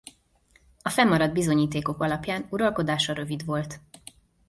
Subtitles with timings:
[0.81, 3.79] A fennmaradt bizonyítékok alapján uralkodása rövid volt.